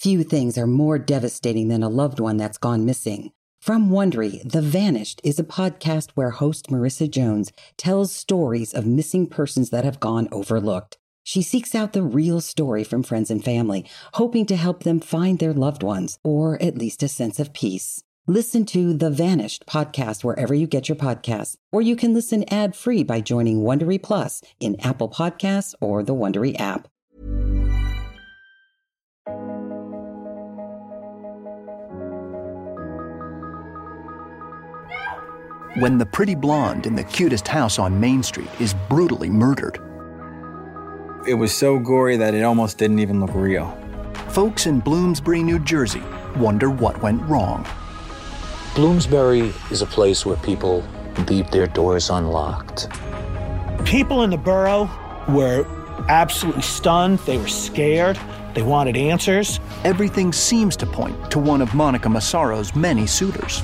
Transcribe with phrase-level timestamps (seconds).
[0.00, 3.32] Few things are more devastating than a loved one that's gone missing.
[3.60, 9.26] From Wondery, The Vanished is a podcast where host Marissa Jones tells stories of missing
[9.26, 10.96] persons that have gone overlooked.
[11.22, 13.84] She seeks out the real story from friends and family,
[14.14, 18.02] hoping to help them find their loved ones, or at least a sense of peace.
[18.26, 23.02] Listen to The Vanished podcast wherever you get your podcasts, or you can listen ad-free
[23.02, 26.88] by joining Wondery Plus in Apple Podcasts or the Wondery app.
[35.76, 39.78] When the pretty blonde in the cutest house on Main Street is brutally murdered.
[41.28, 43.70] It was so gory that it almost didn't even look real.
[44.30, 46.02] Folks in Bloomsbury, New Jersey
[46.36, 47.66] wonder what went wrong.
[48.74, 50.84] Bloomsbury is a place where people
[51.28, 52.88] leave their doors unlocked.
[53.84, 54.90] People in the borough
[55.28, 55.66] were
[56.08, 57.18] absolutely stunned.
[57.20, 58.18] They were scared.
[58.54, 59.60] They wanted answers.
[59.84, 63.62] Everything seems to point to one of Monica Massaro's many suitors.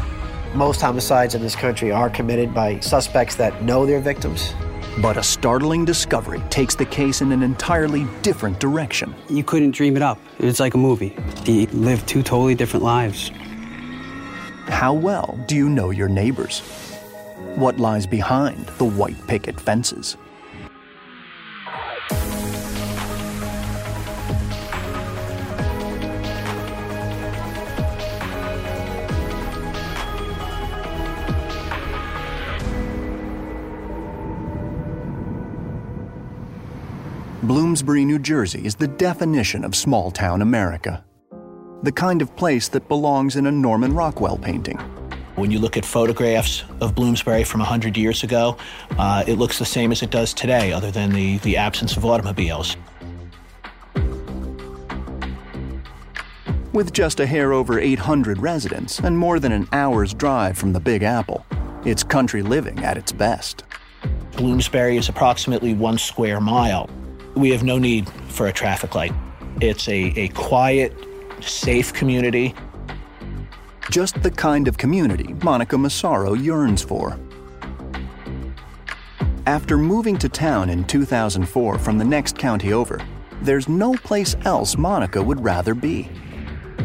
[0.57, 4.55] Most homicides in this country are committed by suspects that know their victims.
[5.03, 9.15] But a startling discovery takes the case in an entirely different direction.
[9.29, 10.19] You couldn't dream it up.
[10.39, 11.15] It's like a movie.
[11.45, 13.31] They lived two totally different lives.
[14.69, 16.61] How well do you know your neighbors?
[17.57, 20.17] What lies behind the white picket fences?
[37.77, 41.05] Bloomsbury, New Jersey is the definition of small town America.
[41.83, 44.79] The kind of place that belongs in a Norman Rockwell painting.
[45.35, 48.57] When you look at photographs of Bloomsbury from 100 years ago,
[48.93, 52.07] uh, it looks the same as it does today, other than the, the absence of
[52.07, 52.79] automobiles.
[56.73, 60.81] With just a hair over 800 residents and more than an hour's drive from the
[60.81, 61.45] Big Apple,
[61.85, 63.65] it's country living at its best.
[64.35, 66.89] Bloomsbury is approximately one square mile.
[67.37, 69.13] We have no need for a traffic light.
[69.61, 70.95] It's a, a quiet,
[71.43, 72.55] safe community.
[73.91, 77.21] Just the kind of community Monica Massaro yearns for.
[79.47, 82.99] After moving to town in 2004 from the next county over,
[83.43, 86.09] there's no place else Monica would rather be.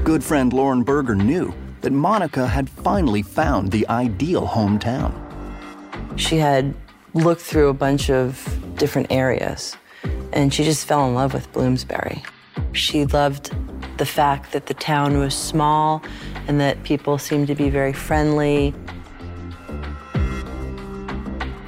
[0.04, 5.14] Good friend Lauren Berger knew that Monica had finally found the ideal hometown.
[6.18, 6.76] She had
[7.14, 9.78] looked through a bunch of different areas
[10.34, 12.24] and she just fell in love with Bloomsbury.
[12.74, 13.52] She loved
[13.98, 16.02] the fact that the town was small
[16.48, 18.74] and that people seemed to be very friendly.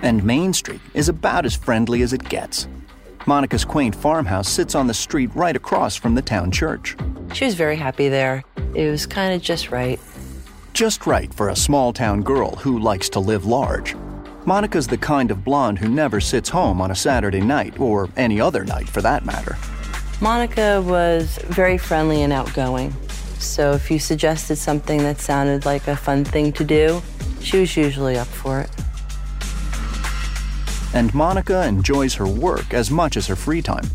[0.02, 2.68] And Main Street is about as friendly as it gets.
[3.26, 6.98] Monica's quaint farmhouse sits on the street right across from the town church.
[7.34, 8.44] She was very happy there.
[8.76, 10.00] It was kind of just right.
[10.74, 13.96] Just right for a small town girl who likes to live large.
[14.46, 18.42] Monica's the kind of blonde who never sits home on a Saturday night, or any
[18.42, 19.58] other night for that matter.
[20.20, 22.94] Monica was very friendly and outgoing.
[23.40, 27.02] So if you suggested something that sounded like a fun thing to do,
[27.40, 28.70] she was usually up for it.
[30.94, 33.86] And Monica enjoys her work as much as her free time.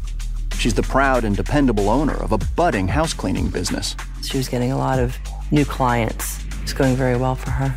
[0.58, 3.94] She's the proud and dependable owner of a budding house cleaning business.
[4.22, 5.16] She was getting a lot of
[5.50, 6.44] new clients.
[6.62, 7.74] It's going very well for her.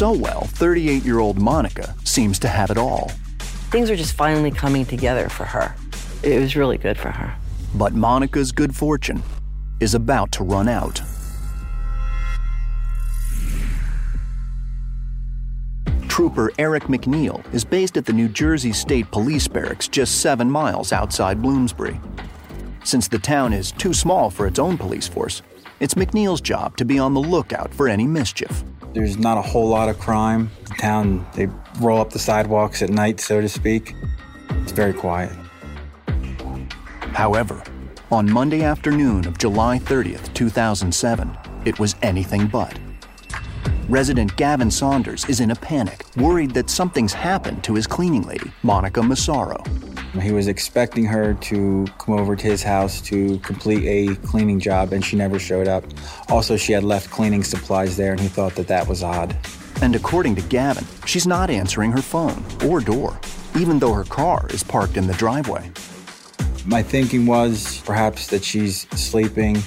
[0.00, 3.10] So well, 38 year old Monica seems to have it all.
[3.68, 5.74] Things are just finally coming together for her.
[6.22, 7.36] It was really good for her.
[7.74, 9.22] But Monica's good fortune
[9.78, 11.02] is about to run out.
[16.08, 20.94] Trooper Eric McNeil is based at the New Jersey State Police Barracks just seven miles
[20.94, 22.00] outside Bloomsbury.
[22.84, 25.42] Since the town is too small for its own police force,
[25.78, 28.64] it's McNeil's job to be on the lookout for any mischief.
[28.92, 30.50] There's not a whole lot of crime.
[30.68, 31.48] The town, they
[31.78, 33.94] roll up the sidewalks at night, so to speak.
[34.50, 35.32] It's very quiet.
[37.12, 37.62] However,
[38.10, 42.76] on Monday afternoon of July 30th, 2007, it was anything but.
[43.88, 48.50] Resident Gavin Saunders is in a panic, worried that something's happened to his cleaning lady,
[48.64, 49.62] Monica Massaro.
[50.18, 54.92] He was expecting her to come over to his house to complete a cleaning job,
[54.92, 55.84] and she never showed up.
[56.28, 59.36] Also, she had left cleaning supplies there, and he thought that that was odd.
[59.82, 63.18] And according to Gavin, she's not answering her phone or door,
[63.56, 65.70] even though her car is parked in the driveway.
[66.66, 69.62] My thinking was perhaps that she's sleeping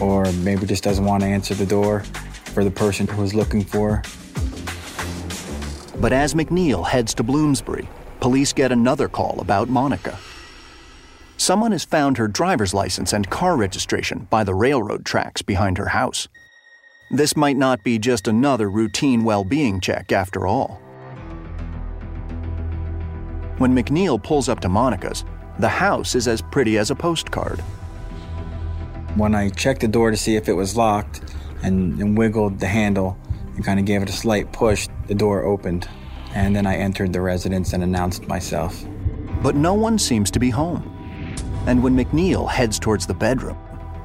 [0.00, 2.00] or maybe just doesn't want to answer the door
[2.52, 4.02] for the person who was looking for her.
[6.00, 7.88] But as McNeil heads to Bloomsbury,
[8.24, 10.18] police get another call about Monica.
[11.36, 15.88] Someone has found her driver's license and car registration by the railroad tracks behind her
[15.88, 16.26] house.
[17.10, 20.80] This might not be just another routine well being check after all.
[23.58, 25.26] When McNeil pulls up to Monica's,
[25.58, 27.60] the house is as pretty as a postcard.
[29.16, 31.20] When I checked the door to see if it was locked
[31.62, 33.18] and, and wiggled the handle
[33.54, 35.86] and kind of gave it a slight push, the door opened.
[36.34, 38.84] And then I entered the residence and announced myself.
[39.42, 40.90] But no one seems to be home.
[41.66, 43.56] And when McNeil heads towards the bedroom,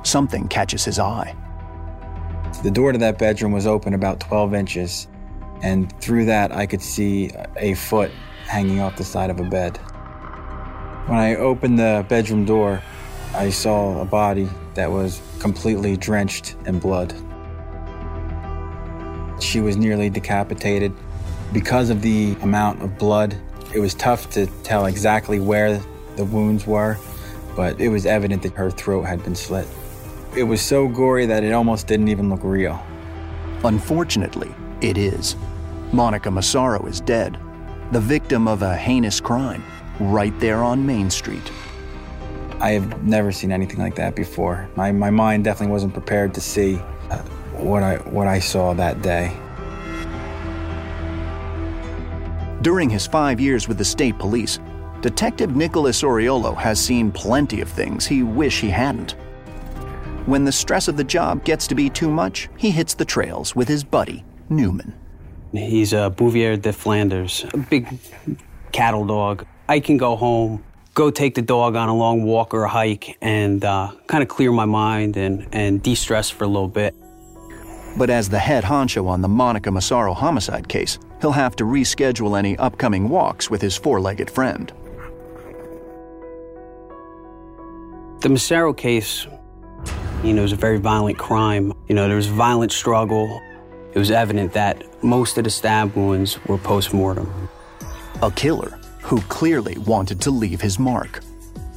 [0.03, 1.35] something catches his eye.
[2.63, 5.07] The door to that bedroom was open about 12 inches,
[5.61, 8.11] and through that I could see a foot
[8.47, 9.77] hanging off the side of a bed.
[11.07, 12.81] When I opened the bedroom door,
[13.33, 17.13] I saw a body that was completely drenched in blood.
[19.39, 20.93] She was nearly decapitated.
[21.51, 23.35] Because of the amount of blood,
[23.73, 25.81] it was tough to tell exactly where
[26.15, 26.97] the wounds were,
[27.55, 29.67] but it was evident that her throat had been slit.
[30.35, 32.79] It was so gory that it almost didn't even look real.
[33.63, 35.35] Unfortunately, it is.
[35.91, 37.39] Monica Massaro is dead,
[37.91, 39.63] the victim of a heinous crime,
[39.99, 41.51] right there on Main Street.
[42.61, 44.69] I have never seen anything like that before.
[44.75, 46.75] My, my mind definitely wasn't prepared to see
[47.09, 47.17] uh,
[47.53, 49.35] what I, what I saw that day.
[52.61, 54.59] During his five years with the state police,
[54.99, 59.11] Detective Nicholas Oriolo has seen plenty of things he wish he hadn't.
[60.25, 63.55] When the stress of the job gets to be too much, he hits the trails
[63.55, 64.93] with his buddy, Newman.
[65.53, 67.97] He's a Bouvier de Flanders, a big
[68.73, 69.45] cattle dog.
[69.69, 70.61] I can go home,
[70.93, 74.27] go take the dog on a long walk or a hike, and uh, kind of
[74.27, 76.93] clear my mind and, and de stress for a little bit.
[77.97, 82.37] But as the head honcho on the Monica Massaro homicide case, he'll have to reschedule
[82.37, 84.71] any upcoming walks with his four legged friend.
[88.21, 89.27] The Massaro case,
[90.23, 91.73] you know, was a very violent crime.
[91.87, 93.41] You know, there was violent struggle.
[93.93, 97.49] It was evident that most of the stab wounds were post mortem.
[98.21, 101.21] A killer who clearly wanted to leave his mark.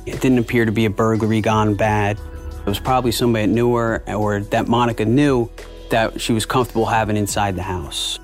[0.04, 2.18] It didn't appear to be a burglary gone bad.
[2.18, 5.48] It was probably somebody that knew her or that Monica knew
[5.90, 8.18] that she was comfortable having inside the house.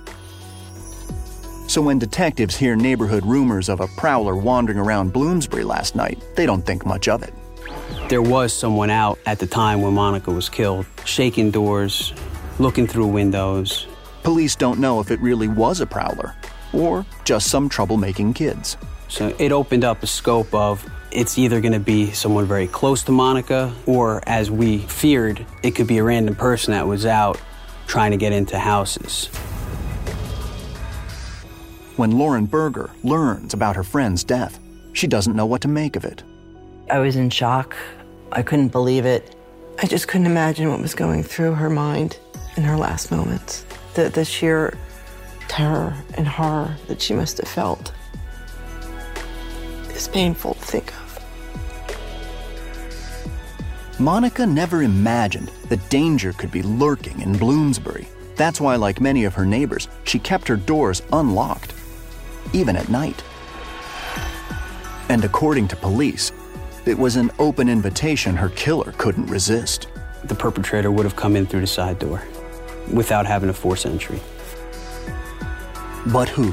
[1.69, 6.47] So when detectives hear neighborhood rumors of a prowler wandering around Bloomsbury last night, they
[6.47, 7.35] don't think much of it.
[8.09, 12.15] There was someone out at the time when Monica was killed, shaking doors,
[12.59, 13.87] looking through windows.
[14.23, 16.35] Police don't know if it really was a prowler
[16.73, 18.79] or just some troublemaking kids.
[19.09, 23.03] So it opened up a scope of it's either going to be someone very close
[23.05, 27.39] to Monica, or as we feared, it could be a random person that was out
[27.87, 29.29] trying to get into houses.
[31.99, 34.61] When Lauren Berger learns about her friend's death,
[34.93, 36.23] she doesn't know what to make of it.
[36.89, 37.77] I was in shock.
[38.31, 39.35] I couldn't believe it.
[39.83, 42.17] I just couldn't imagine what was going through her mind
[42.57, 43.67] in her last moments.
[43.95, 44.79] The, the sheer
[45.49, 47.93] terror and horror that she must have felt
[49.91, 51.19] is painful to think of.
[53.99, 58.07] Monica never imagined that danger could be lurking in Bloomsbury.
[58.37, 61.75] That's why, like many of her neighbors, she kept her doors unlocked,
[62.53, 63.23] even at night.
[65.09, 66.33] And according to police,
[66.87, 69.89] it was an open invitation her killer couldn't resist.
[70.25, 72.23] The perpetrator would have come in through the side door
[72.93, 74.21] without having a force entry.
[76.07, 76.51] But who?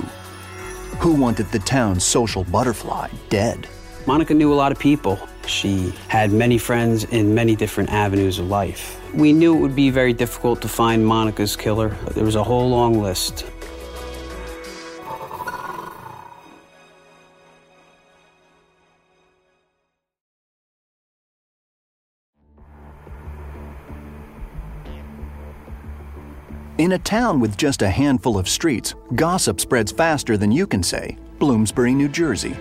[0.99, 3.67] Who wanted the town's social butterfly dead?
[4.05, 5.19] Monica knew a lot of people.
[5.47, 9.01] She had many friends in many different avenues of life.
[9.13, 11.89] We knew it would be very difficult to find Monica's killer.
[12.11, 13.45] There was a whole long list.
[26.85, 30.83] In a town with just a handful of streets, gossip spreads faster than you can
[30.83, 32.55] say Bloomsbury, New Jersey.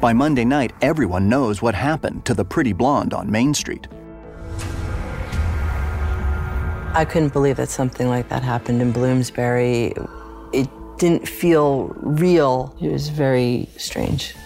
[0.00, 3.88] By Monday night, everyone knows what happened to the pretty blonde on Main Street.
[6.94, 9.92] I couldn't believe that something like that happened in Bloomsbury.
[10.52, 12.72] It didn't feel real.
[12.80, 14.36] It was very strange.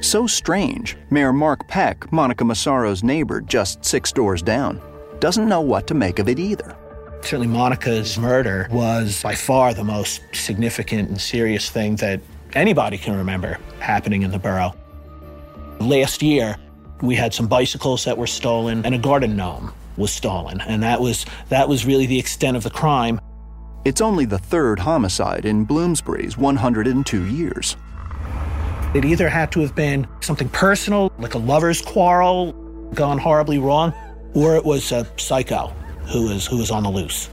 [0.00, 4.80] So strange, Mayor Mark Peck, Monica Massaro's neighbor just six doors down,
[5.20, 6.76] doesn't know what to make of it either.
[7.22, 12.20] Certainly, Monica's murder was by far the most significant and serious thing that
[12.54, 14.74] anybody can remember happening in the borough.
[15.80, 16.56] Last year,
[17.02, 21.00] we had some bicycles that were stolen and a garden gnome was stolen, and that
[21.00, 23.20] was that was really the extent of the crime.
[23.84, 27.76] It's only the third homicide in Bloomsbury's 102 years.
[28.94, 32.52] It either had to have been something personal, like a lover's quarrel
[32.94, 33.92] gone horribly wrong,
[34.34, 35.68] or it was a psycho
[36.06, 37.28] who was who was on the loose.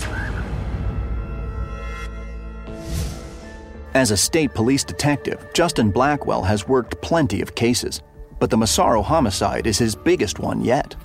[3.93, 8.01] As a state police detective, Justin Blackwell has worked plenty of cases,
[8.39, 10.95] but the Massaro homicide is his biggest one yet.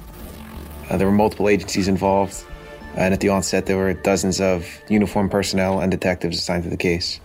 [0.88, 2.44] Uh, there were multiple agencies involved,
[2.96, 6.76] and at the onset, there were dozens of uniformed personnel and detectives assigned to the
[6.76, 7.20] case.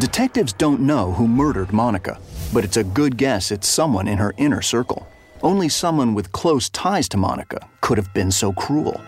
[0.00, 2.18] Detectives don't know who murdered Monica,
[2.52, 5.06] but it's a good guess it's someone in her inner circle.
[5.42, 9.00] Only someone with close ties to Monica could have been so cruel.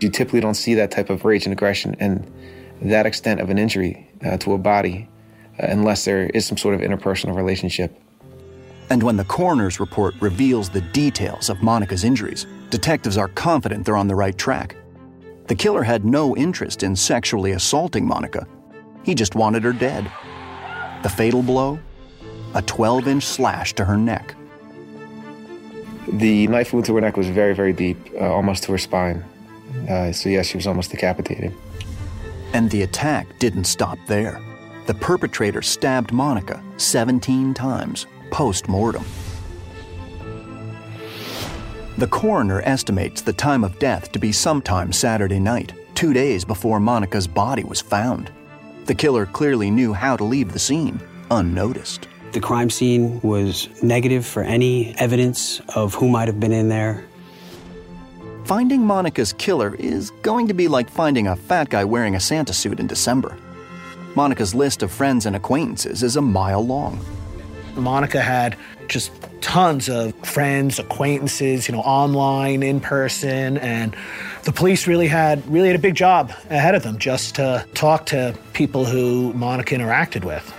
[0.00, 2.30] You typically don't see that type of rage and aggression and
[2.80, 5.08] that extent of an injury uh, to a body
[5.62, 8.00] uh, unless there is some sort of interpersonal relationship.
[8.88, 13.96] And when the coroner's report reveals the details of Monica's injuries, detectives are confident they're
[13.96, 14.76] on the right track.
[15.48, 18.46] The killer had no interest in sexually assaulting Monica.
[19.02, 20.10] He just wanted her dead.
[21.02, 21.78] The fatal blow?
[22.54, 24.34] A 12 inch slash to her neck.
[26.08, 29.24] The knife wound to her neck was very, very deep, uh, almost to her spine.
[29.88, 31.52] Uh, so, yes, she was almost decapitated.
[32.52, 34.40] And the attack didn't stop there.
[34.86, 39.04] The perpetrator stabbed Monica 17 times post mortem.
[41.96, 46.80] The coroner estimates the time of death to be sometime Saturday night, two days before
[46.80, 48.30] Monica's body was found.
[48.86, 52.08] The killer clearly knew how to leave the scene unnoticed.
[52.34, 57.04] The crime scene was negative for any evidence of who might have been in there.
[58.44, 62.52] Finding Monica's killer is going to be like finding a fat guy wearing a Santa
[62.52, 63.38] suit in December.
[64.16, 66.98] Monica's list of friends and acquaintances is a mile long.
[67.76, 68.56] Monica had
[68.88, 73.94] just tons of friends, acquaintances, you know, online, in person, and
[74.42, 78.06] the police really had really had a big job ahead of them just to talk
[78.06, 80.52] to people who Monica interacted with.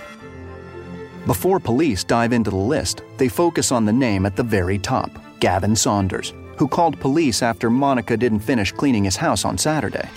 [1.26, 5.10] Before police dive into the list, they focus on the name at the very top,
[5.40, 10.08] Gavin Saunders, who called police after Monica didn't finish cleaning his house on Saturday.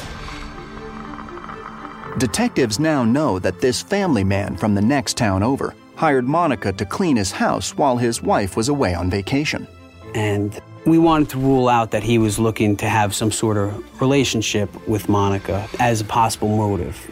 [2.19, 6.85] Detectives now know that this family man from the next town over hired Monica to
[6.85, 9.67] clean his house while his wife was away on vacation.
[10.13, 14.01] And we wanted to rule out that he was looking to have some sort of
[14.01, 17.09] relationship with Monica as a possible motive.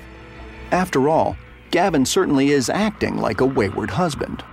[0.72, 1.36] After all,
[1.72, 4.44] Gavin certainly is acting like a wayward husband.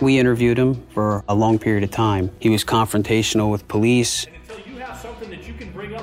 [0.00, 2.30] We interviewed him for a long period of time.
[2.38, 4.26] He was confrontational with police.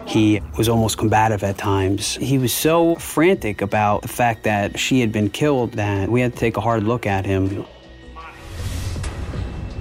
[0.08, 2.15] He was almost combative at times.
[2.15, 6.34] He was so frantic about the fact that she had been killed that we had
[6.34, 7.65] to take a hard look at him.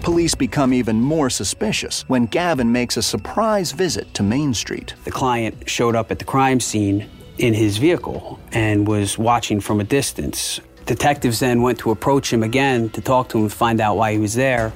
[0.03, 4.95] Police become even more suspicious when Gavin makes a surprise visit to Main Street.
[5.05, 7.09] The client showed up at the crime scene
[7.43, 10.61] in his vehicle and was watching from a distance.
[10.87, 14.13] Detectives then went to approach him again to talk to him and find out why
[14.13, 14.73] he was there,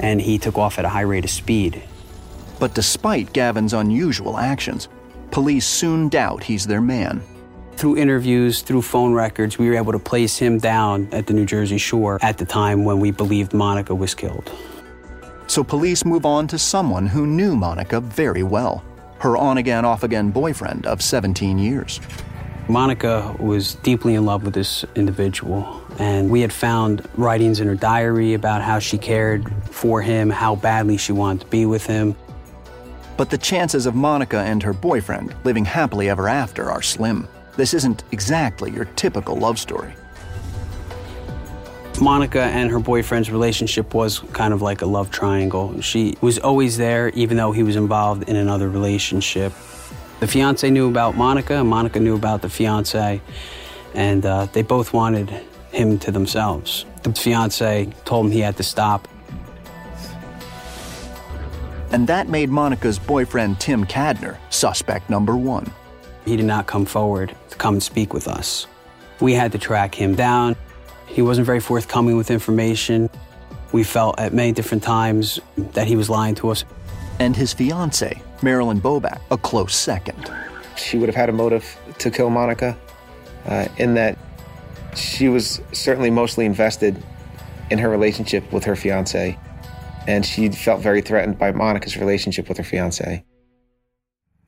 [0.00, 1.80] and he took off at a high rate of speed.
[2.58, 4.88] But despite Gavin's unusual actions,
[5.30, 7.22] police soon doubt he's their man.
[7.76, 11.46] Through interviews, through phone records, we were able to place him down at the New
[11.46, 14.50] Jersey shore at the time when we believed Monica was killed.
[15.46, 18.82] So police move on to someone who knew Monica very well
[19.20, 22.00] her on again, off again boyfriend of 17 years.
[22.68, 27.74] Monica was deeply in love with this individual, and we had found writings in her
[27.74, 32.14] diary about how she cared for him, how badly she wanted to be with him.
[33.16, 37.26] But the chances of Monica and her boyfriend living happily ever after are slim.
[37.56, 39.94] This isn't exactly your typical love story.
[42.00, 45.80] Monica and her boyfriend's relationship was kind of like a love triangle.
[45.80, 49.52] She was always there, even though he was involved in another relationship.
[50.20, 53.20] The fiance knew about Monica, and Monica knew about the fiance,
[53.94, 55.30] and uh, they both wanted
[55.72, 56.84] him to themselves.
[57.02, 59.08] The fiance told him he had to stop.
[61.90, 65.70] And that made Monica's boyfriend Tim Cadner suspect number one.
[66.24, 68.66] He did not come forward to come and speak with us.
[69.20, 70.54] We had to track him down.
[71.18, 73.10] He wasn't very forthcoming with information.
[73.72, 76.64] We felt at many different times that he was lying to us.
[77.18, 80.32] And his fiancee, Marilyn Boback, a close second.
[80.76, 82.78] She would have had a motive to kill Monica,
[83.46, 84.16] uh, in that
[84.94, 87.02] she was certainly mostly invested
[87.68, 89.36] in her relationship with her fiance,
[90.06, 93.24] and she felt very threatened by Monica's relationship with her fiance.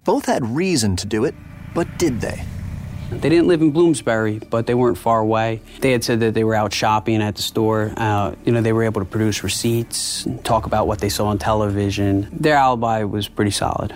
[0.05, 1.35] Both had reason to do it,
[1.75, 2.45] but did they?
[3.11, 5.61] They didn't live in Bloomsbury, but they weren't far away.
[5.81, 7.93] They had said that they were out shopping at the store.
[7.97, 11.38] Uh, you know, they were able to produce receipts, talk about what they saw on
[11.38, 12.29] television.
[12.33, 13.95] Their alibi was pretty solid.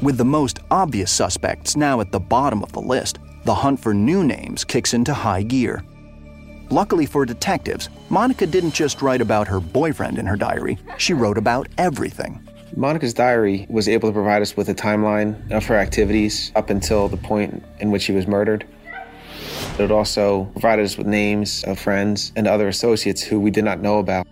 [0.00, 3.92] With the most obvious suspects now at the bottom of the list, the hunt for
[3.92, 5.82] new names kicks into high gear.
[6.70, 11.38] Luckily for detectives, Monica didn't just write about her boyfriend in her diary, she wrote
[11.38, 12.43] about everything.
[12.76, 17.08] Monica's diary was able to provide us with a timeline of her activities up until
[17.08, 18.66] the point in which she was murdered.
[19.78, 23.80] It also provided us with names of friends and other associates who we did not
[23.80, 24.26] know about.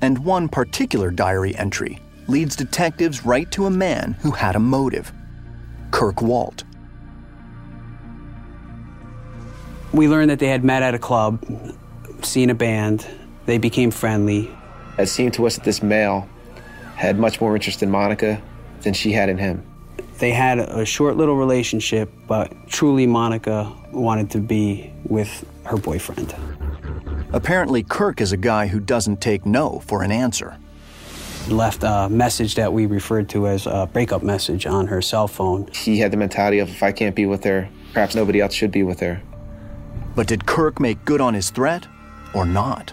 [0.00, 5.12] And one particular diary entry leads detectives right to a man who had a motive
[5.90, 6.62] Kirk Walt.
[9.92, 11.44] We learned that they had met at a club,
[12.22, 13.06] seen a band,
[13.46, 14.50] they became friendly.
[14.98, 16.28] It seemed to us that this male
[16.98, 18.42] had much more interest in Monica
[18.80, 19.64] than she had in him.
[20.18, 26.34] They had a short little relationship, but truly Monica wanted to be with her boyfriend.
[27.32, 30.58] Apparently, Kirk is a guy who doesn't take no for an answer.
[31.48, 35.68] Left a message that we referred to as a breakup message on her cell phone.
[35.72, 38.72] He had the mentality of if I can't be with her, perhaps nobody else should
[38.72, 39.22] be with her.
[40.16, 41.86] But did Kirk make good on his threat
[42.34, 42.92] or not?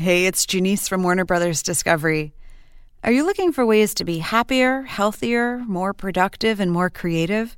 [0.00, 2.32] Hey, it's Janice from Warner Brothers Discovery.
[3.04, 7.54] Are you looking for ways to be happier, healthier, more productive, and more creative?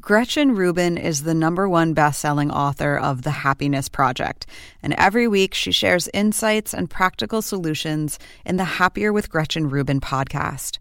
[0.00, 4.46] Gretchen Rubin is the number one best-selling author of The Happiness Project,
[4.82, 10.00] and every week she shares insights and practical solutions in the Happier with Gretchen Rubin
[10.00, 10.80] podcast.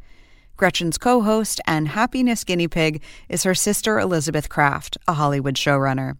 [0.57, 6.17] Gretchen's co-host and happiness guinea pig is her sister Elizabeth Craft, a Hollywood showrunner.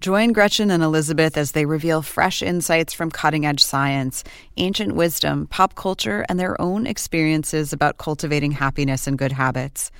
[0.00, 4.22] Join Gretchen and Elizabeth as they reveal fresh insights from cutting edge science,
[4.56, 9.90] ancient wisdom, pop culture, and their own experiences about cultivating happiness and good habits.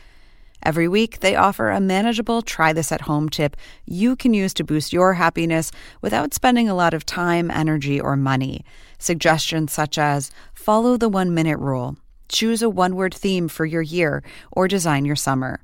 [0.62, 3.56] Every week, they offer a manageable try this at home tip
[3.86, 8.16] you can use to boost your happiness without spending a lot of time, energy, or
[8.16, 8.64] money.
[8.98, 11.96] Suggestions such as follow the one minute rule,
[12.28, 15.58] choose a one word theme for your year, or design your summer.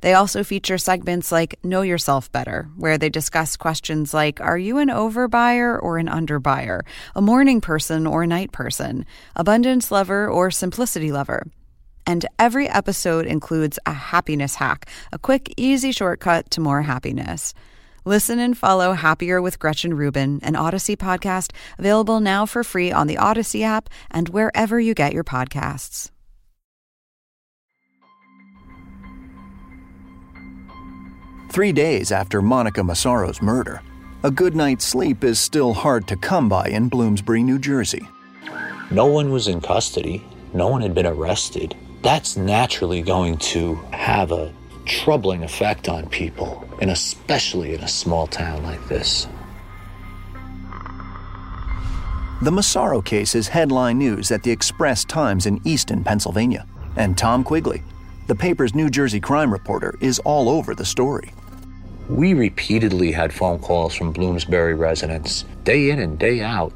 [0.00, 4.78] They also feature segments like Know Yourself Better, where they discuss questions like Are you
[4.78, 6.82] an overbuyer or an underbuyer?
[7.14, 9.06] A morning person or a night person?
[9.34, 11.46] Abundance lover or simplicity lover?
[12.06, 17.52] And every episode includes a happiness hack, a quick, easy shortcut to more happiness.
[18.04, 23.08] Listen and follow Happier with Gretchen Rubin, an Odyssey podcast, available now for free on
[23.08, 26.12] the Odyssey app and wherever you get your podcasts.
[31.56, 33.80] Three days after Monica Massaro's murder,
[34.22, 38.06] a good night's sleep is still hard to come by in Bloomsbury, New Jersey.
[38.90, 41.74] No one was in custody, no one had been arrested.
[42.02, 44.52] That's naturally going to have a
[44.84, 49.26] troubling effect on people, and especially in a small town like this.
[52.42, 56.66] The Massaro case is headline news at the Express Times in Easton, Pennsylvania.
[56.96, 57.82] And Tom Quigley,
[58.26, 61.32] the paper's New Jersey crime reporter, is all over the story.
[62.08, 66.72] We repeatedly had phone calls from Bloomsbury residents, day in and day out,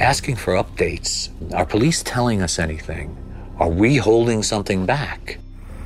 [0.00, 1.28] asking for updates.
[1.52, 3.14] Are police telling us anything?
[3.58, 5.38] Are we holding something back?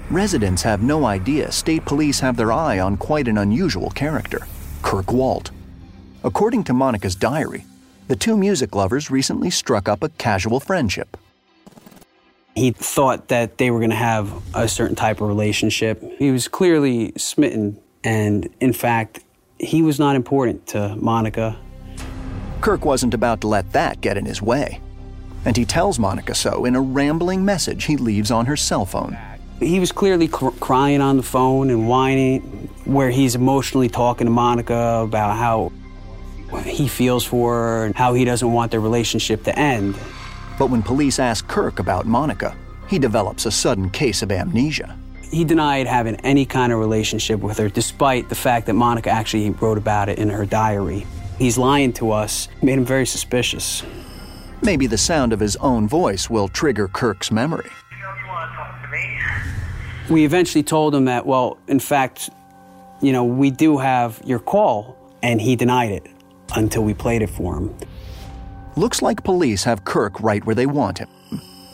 [0.09, 4.47] Residents have no idea state police have their eye on quite an unusual character
[4.83, 5.51] Kirk Walt.
[6.23, 7.65] According to Monica's diary,
[8.07, 11.17] the two music lovers recently struck up a casual friendship.
[12.55, 16.01] He thought that they were going to have a certain type of relationship.
[16.19, 19.25] He was clearly smitten, and in fact,
[19.59, 21.59] he was not important to Monica.
[22.61, 24.81] Kirk wasn't about to let that get in his way.
[25.45, 29.19] And he tells Monica so in a rambling message he leaves on her cell phone.
[29.59, 32.43] He was clearly cr- crying on the phone and whining,
[32.85, 35.73] where he's emotionally talking to Monica about how
[36.65, 39.97] he feels for her and how he doesn't want their relationship to end.
[40.61, 42.57] But when police ask Kirk about Monica,
[42.89, 44.97] he develops a sudden case of amnesia.
[45.31, 49.51] He denied having any kind of relationship with her, despite the fact that Monica actually
[49.51, 51.07] wrote about it in her diary.
[51.39, 53.83] He's lying to us, made him very suspicious.
[54.63, 57.71] Maybe the sound of his own voice will trigger Kirk's memory.
[60.09, 62.31] We eventually told him that, well, in fact,
[63.03, 66.07] you know, we do have your call, and he denied it
[66.55, 67.77] until we played it for him.
[68.77, 71.09] Looks like police have Kirk right where they want him.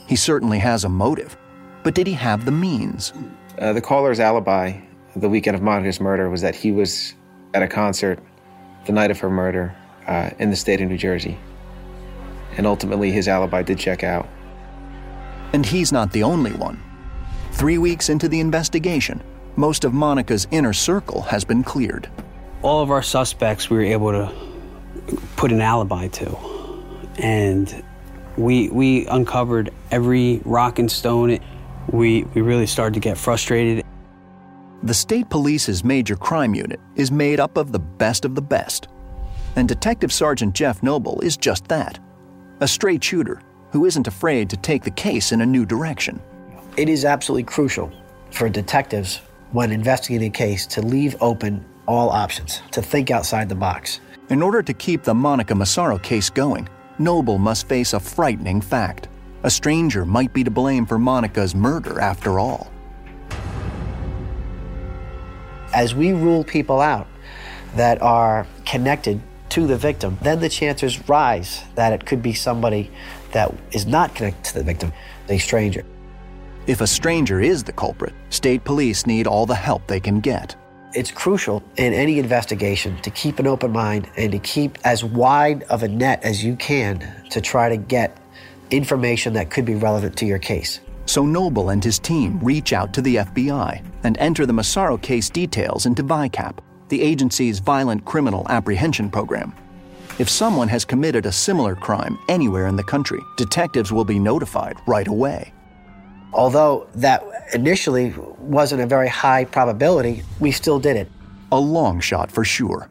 [0.08, 1.36] He certainly has a motive,
[1.82, 3.12] but did he have the means?
[3.58, 4.80] Uh, the caller's alibi
[5.14, 7.14] the weekend of Monica's murder was that he was
[7.54, 8.18] at a concert
[8.86, 9.74] the night of her murder
[10.06, 11.38] uh, in the state of New Jersey.
[12.56, 14.28] And ultimately, his alibi did check out.
[15.52, 16.82] And he's not the only one.
[17.52, 19.22] Three weeks into the investigation,
[19.56, 22.08] most of Monica's inner circle has been cleared.
[22.62, 24.32] All of our suspects we were able to
[25.36, 26.36] put an alibi to.
[27.18, 27.84] And
[28.36, 31.38] we, we uncovered every rock and stone.
[31.88, 33.84] We, we really started to get frustrated.
[34.82, 38.88] The state police's major crime unit is made up of the best of the best.
[39.56, 41.98] And Detective Sergeant Jeff Noble is just that
[42.60, 43.40] a straight shooter
[43.72, 46.20] who isn't afraid to take the case in a new direction.
[46.76, 47.90] It is absolutely crucial
[48.30, 53.54] for detectives when investigating a case to leave open all options, to think outside the
[53.54, 54.00] box.
[54.30, 56.68] In order to keep the Monica Massaro case going,
[56.98, 59.08] Noble must face a frightening fact.
[59.44, 62.70] A stranger might be to blame for Monica's murder after all.
[65.74, 67.08] As we rule people out
[67.74, 72.90] that are connected to the victim, then the chances rise that it could be somebody
[73.32, 74.92] that is not connected to the victim,
[75.28, 75.84] a stranger.
[76.68, 80.54] If a stranger is the culprit, state police need all the help they can get.
[80.94, 85.64] It's crucial in any investigation to keep an open mind and to keep as wide
[85.64, 88.16] of a net as you can to try to get
[88.72, 90.80] information that could be relevant to your case.
[91.06, 95.28] So Noble and his team reach out to the FBI and enter the Massaro case
[95.28, 96.58] details into VICAP,
[96.88, 99.54] the agency's violent criminal apprehension program.
[100.18, 104.76] If someone has committed a similar crime anywhere in the country, detectives will be notified
[104.86, 105.52] right away.
[106.32, 111.10] Although that initially wasn't a very high probability, we still did it.
[111.50, 112.88] A long shot for sure.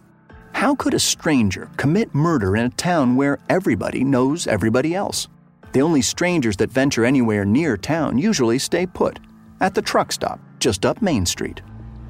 [0.53, 5.27] How could a stranger commit murder in a town where everybody knows everybody else?
[5.73, 9.19] The only strangers that venture anywhere near town usually stay put,
[9.61, 11.61] at the truck stop just up Main Street.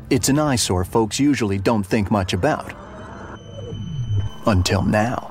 [0.10, 2.74] It's an eyesore folks usually don't think much about.
[4.46, 5.28] Until now.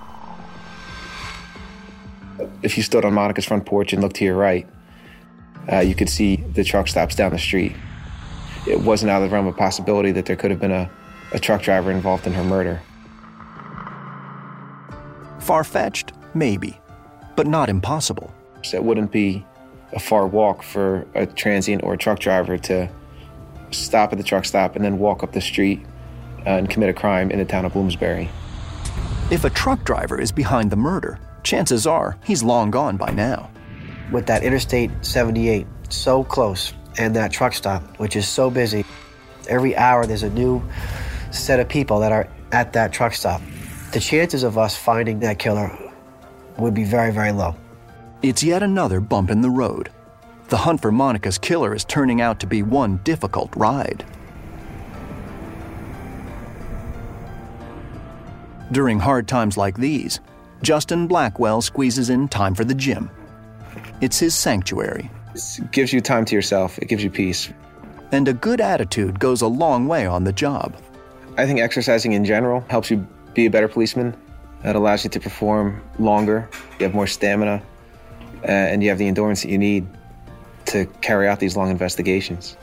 [2.62, 4.66] If you stood on Monica's front porch and looked to your right,
[5.70, 7.74] uh, you could see the truck stops down the street.
[8.66, 10.90] It wasn't out of the realm of possibility that there could have been a,
[11.32, 12.80] a truck driver involved in her murder.
[15.40, 16.12] Far fetched?
[16.32, 16.78] Maybe,
[17.40, 18.30] but not impossible.
[18.60, 19.46] So it wouldn't be
[19.94, 22.86] a far walk for a transient or a truck driver to
[23.70, 25.80] stop at the truck stop and then walk up the street
[26.40, 28.28] uh, and commit a crime in the town of Bloomsbury.
[29.30, 33.48] If a truck driver is behind the murder, chances are he's long gone by now.
[34.12, 38.84] With that Interstate 78 so close and that truck stop, which is so busy,
[39.48, 40.62] every hour there's a new
[41.30, 43.40] set of people that are at that truck stop.
[43.92, 45.89] The chances of us finding that killer
[46.60, 47.54] would be very, very low.
[48.22, 49.90] It's yet another bump in the road.
[50.48, 54.04] The hunt for Monica's killer is turning out to be one difficult ride.
[58.72, 60.20] During hard times like these,
[60.62, 63.10] Justin Blackwell squeezes in time for the gym.
[64.00, 65.10] It's his sanctuary.
[65.34, 67.52] It gives you time to yourself, it gives you peace.
[68.12, 70.76] And a good attitude goes a long way on the job.
[71.36, 74.16] I think exercising in general helps you be a better policeman.
[74.62, 77.62] It allows you to perform longer, you have more stamina,
[78.42, 79.86] uh, and you have the endurance that you need
[80.66, 82.56] to carry out these long investigations.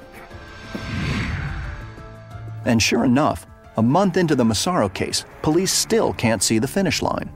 [2.66, 7.02] And sure enough, a month into the Massaro case, police still can't see the finish
[7.02, 7.32] line.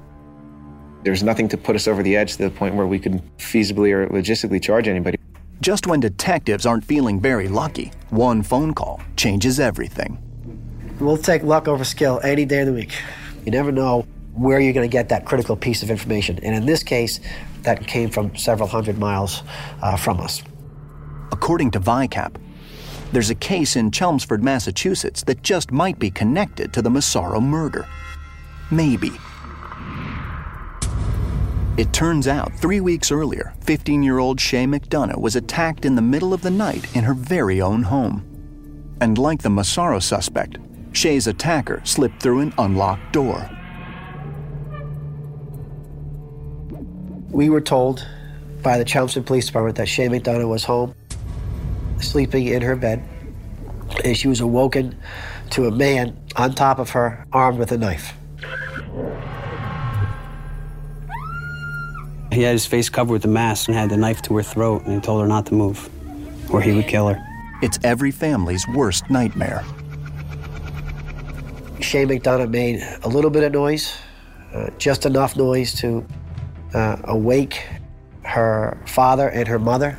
[1.04, 3.92] There's nothing to put us over the edge to the point where we could feasibly
[3.92, 5.18] or logistically charge anybody.
[5.62, 10.18] Just when detectives aren't feeling very lucky, one phone call changes everything.
[11.00, 12.94] We'll take luck over skill any day of the week.
[13.46, 16.40] You never know where you're going to get that critical piece of information.
[16.44, 17.20] And in this case,
[17.64, 19.44] that came from several hundred miles
[19.82, 20.44] uh, from us.
[21.32, 22.36] According to VICAP,
[23.12, 27.86] there's a case in Chelmsford, Massachusetts that just might be connected to the Massaro murder.
[28.72, 29.12] Maybe.
[31.78, 36.02] It turns out three weeks earlier, 15 year old Shay McDonough was attacked in the
[36.02, 38.26] middle of the night in her very own home.
[39.02, 40.58] And like the Massaro suspect,
[40.94, 43.50] Shay's attacker slipped through an unlocked door.
[47.32, 48.06] We were told
[48.62, 50.94] by the Chelmsford Police Department that Shay McDonough was home,
[52.02, 53.08] sleeping in her bed,
[54.04, 54.98] and she was awoken
[55.52, 58.14] to a man on top of her, armed with a knife.
[62.34, 64.84] He had his face covered with a mask and had the knife to her throat,
[64.84, 65.90] and he told her not to move,
[66.54, 67.28] or he would kill her.
[67.62, 69.64] It's every family's worst nightmare.
[71.80, 73.98] Shay McDonough made a little bit of noise,
[74.54, 76.06] uh, just enough noise to
[76.74, 77.68] uh, awake
[78.24, 79.92] her father and her mother.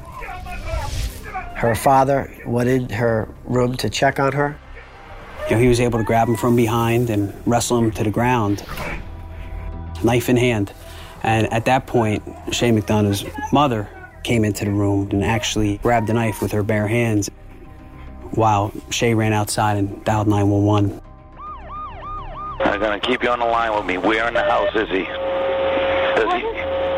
[1.54, 4.58] Her father went in her room to check on her.
[5.48, 8.10] You know, he was able to grab him from behind and wrestle him to the
[8.10, 8.64] ground,
[10.02, 10.72] knife in hand.
[11.22, 13.88] And at that point, Shay McDonough's mother
[14.24, 17.30] came into the room and actually grabbed the knife with her bare hands
[18.32, 21.00] while Shay ran outside and dialed 911.
[22.64, 23.98] I'm gonna keep you on the line with me.
[23.98, 25.04] Where in the house is he?
[25.04, 26.51] Does he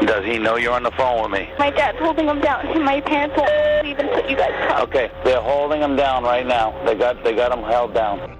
[0.06, 1.50] does he know you're on the phone with me?
[1.58, 2.84] My dad's holding him down.
[2.84, 4.82] My parents won't leave until you guys come.
[4.82, 6.74] Okay, they're holding him down right now.
[6.84, 8.38] They got they got him held down.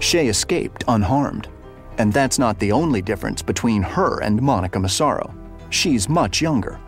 [0.00, 1.48] Shay escaped unharmed.
[1.98, 5.34] And that's not the only difference between her and Monica Massaro.
[5.70, 6.78] She's much younger.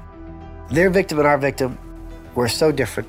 [0.70, 1.78] Their victim and our victim
[2.34, 3.08] were so different.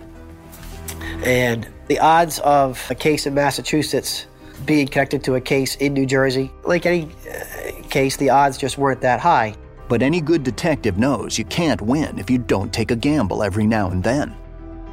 [1.23, 4.27] And the odds of a case in Massachusetts
[4.65, 8.77] being connected to a case in New Jersey, like any uh, case, the odds just
[8.77, 9.55] weren't that high.
[9.87, 13.65] But any good detective knows you can't win if you don't take a gamble every
[13.65, 14.35] now and then.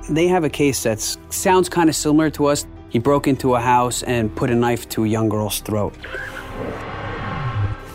[0.08, 1.00] They have a case that
[1.30, 2.66] sounds kind of similar to us.
[2.88, 5.94] He broke into a house and put a knife to a young girl's throat.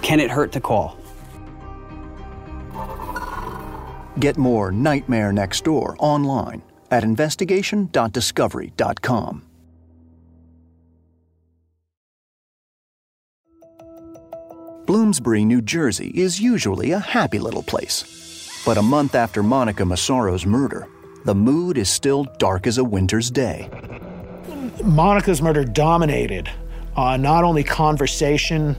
[0.02, 0.98] Can it hurt to call?
[4.20, 9.51] Get more Nightmare Next Door online at investigation.discovery.com.
[14.86, 18.62] Bloomsbury, New Jersey is usually a happy little place.
[18.65, 20.88] But a month after Monica Massaro's murder,
[21.24, 23.70] the mood is still dark as a winter's day.
[24.84, 26.50] Monica's murder dominated
[26.96, 28.76] uh, not only conversation,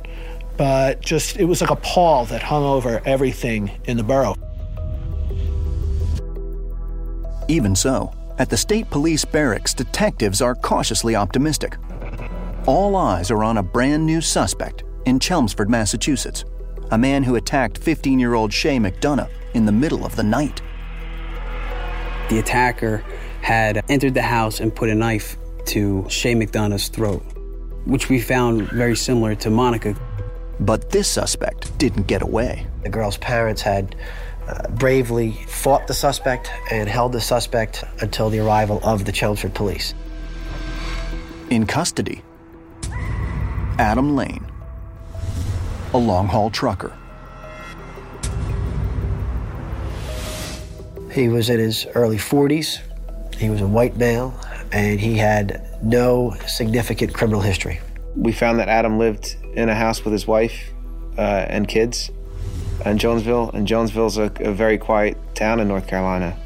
[0.56, 4.34] but just it was like a pall that hung over everything in the borough.
[7.48, 11.76] Even so, at the state police barracks, detectives are cautiously optimistic.
[12.66, 16.44] All eyes are on a brand new suspect in Chelmsford, Massachusetts,
[16.90, 20.60] a man who attacked 15 year old Shay McDonough in the middle of the night.
[22.28, 23.04] The attacker
[23.40, 25.36] had entered the house and put a knife
[25.66, 27.22] to Shay McDonough's throat,
[27.84, 29.96] which we found very similar to Monica.
[30.60, 32.66] But this suspect didn't get away.
[32.82, 33.96] The girl's parents had
[34.46, 39.54] uh, bravely fought the suspect and held the suspect until the arrival of the Chelmsford
[39.54, 39.94] police.
[41.50, 42.22] In custody,
[43.78, 44.46] Adam Lane,
[45.94, 46.96] a long haul trucker.
[51.12, 52.80] He was in his early 40s.
[53.36, 54.34] He was a white male,
[54.72, 57.80] and he had no significant criminal history.
[58.16, 60.72] We found that Adam lived in a house with his wife
[61.18, 62.10] uh, and kids
[62.86, 66.36] in Jonesville, and Jonesville's a, a very quiet town in North Carolina.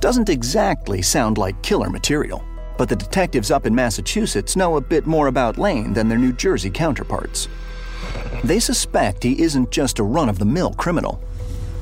[0.00, 2.42] Doesn't exactly sound like killer material,
[2.78, 6.32] but the detectives up in Massachusetts know a bit more about Lane than their New
[6.32, 7.46] Jersey counterparts.
[8.44, 11.22] They suspect he isn't just a run of the mill criminal.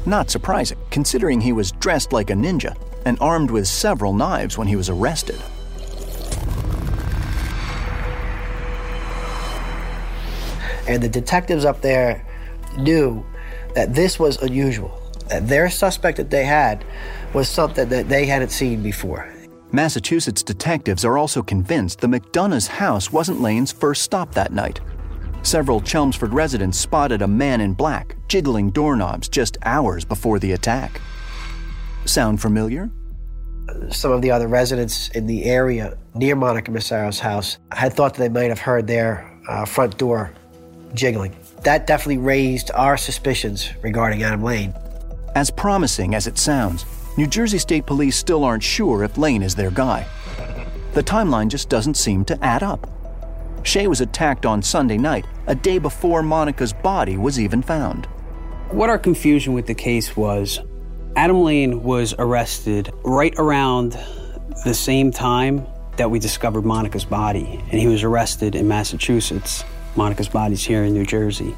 [0.06, 4.68] Not surprising, considering he was dressed like a ninja and armed with several knives when
[4.68, 5.40] he was arrested.
[10.86, 12.26] And the detectives up there
[12.78, 13.24] knew
[13.74, 16.84] that this was unusual, that their suspect that they had
[17.32, 19.32] was something that they hadn't seen before.
[19.72, 24.80] Massachusetts detectives are also convinced the McDonough's house wasn't Lane's first stop that night.
[25.42, 31.00] Several Chelmsford residents spotted a man in black jiggling doorknobs just hours before the attack.
[32.04, 32.90] Sound familiar?
[33.90, 38.20] Some of the other residents in the area near Monica Massaro's house had thought that
[38.20, 40.32] they might have heard their uh, front door
[40.94, 41.34] jiggling.
[41.62, 44.74] That definitely raised our suspicions regarding Adam Lane.
[45.34, 46.84] As promising as it sounds,
[47.16, 50.06] New Jersey State Police still aren't sure if Lane is their guy.
[50.94, 52.90] The timeline just doesn't seem to add up.
[53.62, 58.06] Shay was attacked on Sunday night, a day before Monica's body was even found.
[58.70, 60.60] What our confusion with the case was
[61.16, 63.98] Adam Lane was arrested right around
[64.64, 69.64] the same time that we discovered Monica's body, and he was arrested in Massachusetts.
[69.96, 71.54] Monica's body's here in New Jersey.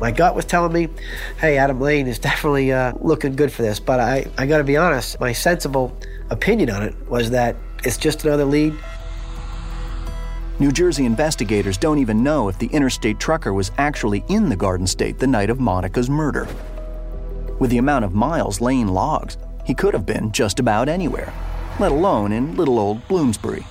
[0.00, 0.88] My gut was telling me,
[1.40, 3.78] hey, Adam Lane is definitely uh, looking good for this.
[3.78, 5.96] But I, I got to be honest, my sensible
[6.30, 8.74] opinion on it was that it's just another lead.
[10.60, 14.86] New Jersey investigators don't even know if the interstate trucker was actually in the Garden
[14.86, 16.46] State the night of Monica's murder.
[17.58, 21.32] With the amount of miles Lane logs, he could have been just about anywhere,
[21.80, 23.66] let alone in little old Bloomsbury.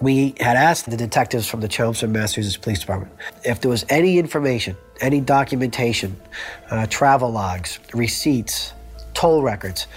[0.00, 3.12] We had asked the detectives from the Chelmsford, Massachusetts Police Department
[3.44, 6.14] if there was any information, any documentation,
[6.70, 8.72] uh, travel logs, receipts,
[9.14, 9.88] toll records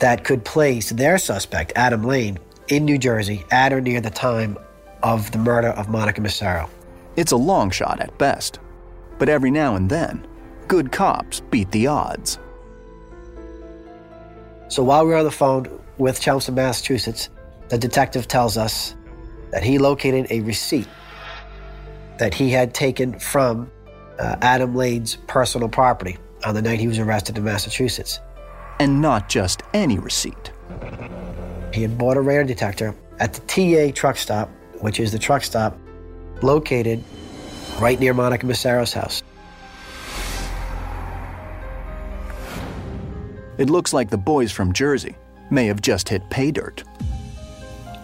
[0.00, 2.38] that could place their suspect, Adam Lane,
[2.68, 4.58] in New Jersey at or near the time
[5.02, 6.68] of the murder of Monica Massaro.
[7.16, 8.58] It's a long shot at best,
[9.18, 10.26] but every now and then,
[10.68, 12.38] good cops beat the odds.
[14.68, 17.30] So while we're on the phone with Chelmsford, Massachusetts,
[17.68, 18.94] the detective tells us
[19.50, 20.88] that he located a receipt
[22.18, 23.70] that he had taken from
[24.18, 28.20] uh, Adam Lane's personal property on the night he was arrested in Massachusetts.
[28.80, 30.52] And not just any receipt.
[31.72, 34.48] He had bought a radar detector at the TA truck stop,
[34.80, 35.78] which is the truck stop
[36.42, 37.02] located
[37.80, 39.22] right near Monica Massaro's house.
[43.58, 45.16] It looks like the boys from Jersey
[45.50, 46.84] may have just hit pay dirt.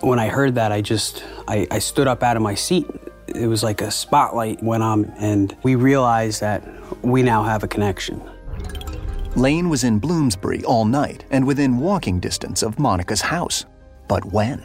[0.00, 2.86] When I heard that, I just I, I stood up out of my seat.
[3.28, 6.62] It was like a spotlight went on, and we realized that
[7.02, 8.20] we now have a connection.
[9.36, 13.64] Lane was in Bloomsbury all night and within walking distance of Monica's house.
[14.06, 14.64] But when?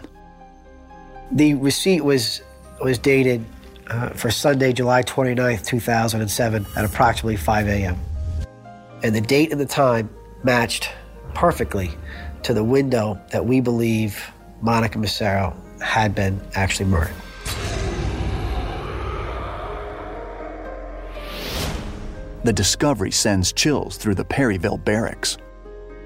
[1.32, 2.42] The receipt was
[2.82, 3.44] was dated
[3.88, 8.00] uh, for Sunday, July 29th, 2007, at approximately 5 a.m.
[9.04, 10.10] And the date and the time
[10.44, 10.90] matched
[11.34, 11.92] perfectly
[12.44, 17.16] to the window that we believe Monica Massaro had been actually murdered.
[22.44, 25.38] The discovery sends chills through the Perryville barracks.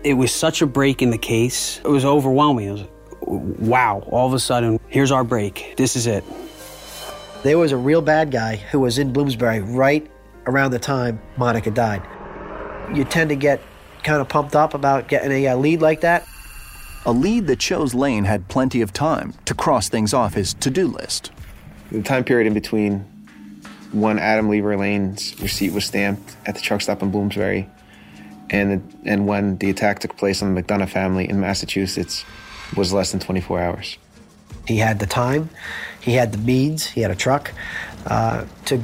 [0.04, 1.80] It was such a break in the case.
[1.80, 2.68] It was overwhelming.
[2.68, 2.88] It was,
[3.22, 5.76] wow, all of a sudden, here's our break.
[5.78, 6.24] This is it.
[7.44, 10.10] There was a real bad guy who was in Bloomsbury right
[10.48, 12.02] around the time Monica died.
[12.96, 13.62] You tend to get
[14.04, 16.28] kind of pumped up about getting a uh, lead like that.
[17.06, 20.72] A lead that shows Lane had plenty of time to cross things off his to
[20.72, 21.32] do list.
[21.92, 23.06] The time period in between
[23.94, 27.70] when Adam Lever Lane's receipt was stamped at the truck stop in Bloomsbury
[28.50, 32.26] and, the, and when the attack took place on the McDonough family in Massachusetts
[32.76, 33.98] was less than 24 hours.
[34.68, 35.50] He had the time,
[36.02, 37.54] he had the means, he had a truck
[38.08, 38.82] uh, to,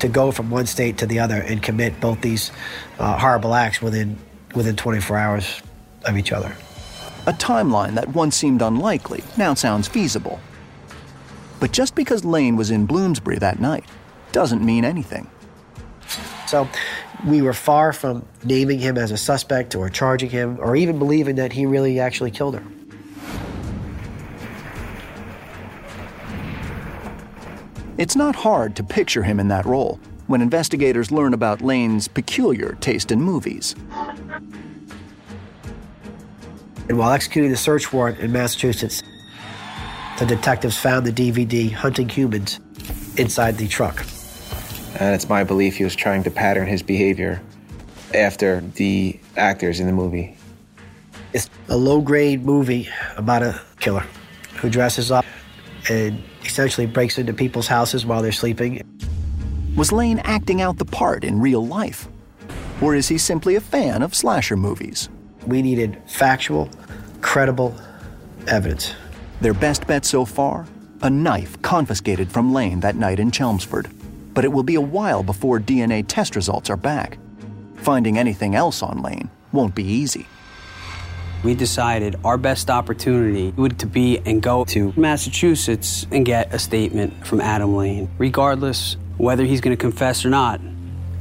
[0.00, 2.50] to go from one state to the other and commit both these
[2.98, 4.18] uh, horrible acts within,
[4.54, 5.62] within 24 hours
[6.04, 6.54] of each other.
[7.26, 10.40] A timeline that once seemed unlikely now sounds feasible.
[11.60, 13.84] But just because Lane was in Bloomsbury that night
[14.32, 15.28] doesn't mean anything.
[16.46, 16.68] So
[17.26, 21.36] we were far from naming him as a suspect or charging him or even believing
[21.36, 22.64] that he really actually killed her.
[27.98, 29.98] It's not hard to picture him in that role
[30.28, 33.74] when investigators learn about Lane's peculiar taste in movies.
[36.88, 39.02] And while executing the search warrant in Massachusetts,
[40.18, 42.60] the detectives found the DVD Hunting Humans
[43.16, 44.06] inside the truck.
[44.96, 47.40] And it's my belief he was trying to pattern his behavior
[48.14, 50.36] after the actors in the movie.
[51.32, 54.04] It's a low grade movie about a killer
[54.56, 55.24] who dresses up
[55.88, 58.82] and essentially breaks into people's houses while they're sleeping.
[59.76, 62.08] Was Lane acting out the part in real life?
[62.80, 65.08] Or is he simply a fan of slasher movies?
[65.46, 66.70] We needed factual,
[67.20, 67.76] credible
[68.46, 68.94] evidence.
[69.40, 70.66] Their best bet so far?
[71.02, 73.88] A knife confiscated from Lane that night in Chelmsford.
[74.34, 77.18] But it will be a while before DNA test results are back.
[77.76, 80.26] Finding anything else on Lane won't be easy.
[81.44, 86.58] We decided our best opportunity would to be and go to Massachusetts and get a
[86.58, 90.60] statement from Adam Lane, regardless whether he's going to confess or not.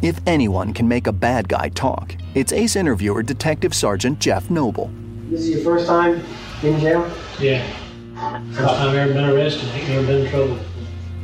[0.01, 4.91] If anyone can make a bad guy talk, it's ace interviewer Detective Sergeant Jeff Noble.
[5.29, 6.23] This is your first time
[6.63, 7.11] in jail?
[7.39, 7.65] Yeah.
[8.53, 9.69] First time I've ever been arrested.
[9.69, 10.59] I ain't never been in trouble.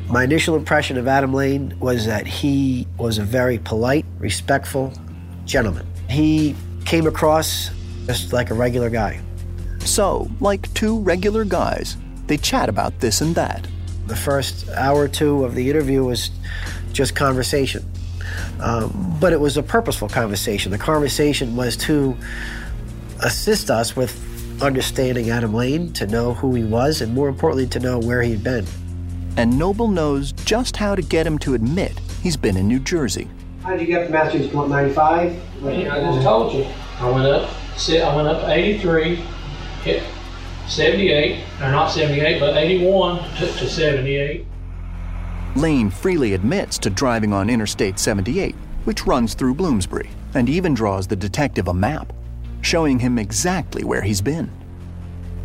[0.08, 4.94] My initial impression of Adam Lane was that he was a very polite, respectful
[5.46, 5.88] gentleman.
[6.10, 7.70] He came across
[8.06, 9.22] just like a regular guy.
[9.80, 11.98] So, like two regular guys,
[12.28, 13.68] they chat about this and that.
[14.08, 16.30] The first hour or two of the interview was
[16.92, 17.90] just conversation.
[18.60, 20.72] Um, but it was a purposeful conversation.
[20.72, 22.16] The conversation was to
[23.22, 24.20] assist us with
[24.62, 28.44] understanding Adam Lane, to know who he was, and more importantly, to know where he'd
[28.44, 28.66] been.
[29.36, 33.28] And Noble knows just how to get him to admit he's been in New Jersey.
[33.64, 34.54] How did you get from Massachusetts?
[34.54, 35.42] 95?
[35.66, 36.66] I just told you.
[37.00, 37.50] I went up.
[37.76, 39.16] I went up 83,
[39.84, 40.04] hit
[40.68, 44.46] 78, or not 78, but 81 to, to 78.
[45.56, 48.54] Lane freely admits to driving on Interstate 78,
[48.84, 52.14] which runs through Bloomsbury, and even draws the detective a map,
[52.62, 54.52] showing him exactly where he's been.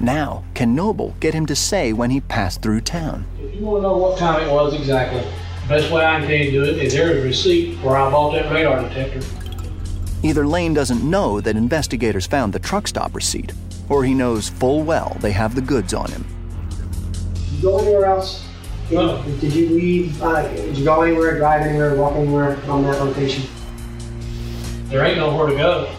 [0.00, 3.26] Now, can Noble get him to say when he passed through town?
[3.40, 5.20] If you want to know what time it was exactly,
[5.62, 7.96] the best way I can tell you to do it is there's a receipt where
[7.96, 9.20] I bought that radar detector.
[10.22, 13.52] Either Lane doesn't know that investigators found the truck stop receipt,
[13.88, 16.24] or he knows full well they have the goods on him.
[17.34, 18.46] Did you go anywhere else?
[18.90, 19.22] No.
[19.40, 20.22] Did you leave?
[20.22, 23.44] Uh, did you go anywhere, drive anywhere, walk anywhere on that location?
[24.84, 25.94] There ain't nowhere to go.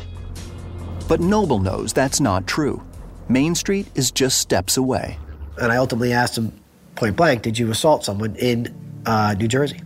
[1.08, 2.82] But Noble knows that's not true.
[3.30, 5.18] Main Street is just steps away.
[5.62, 6.52] And I ultimately asked him
[6.96, 8.76] point blank, Did you assault someone in
[9.06, 9.80] uh, New Jersey?